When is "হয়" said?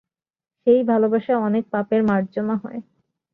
2.55-2.79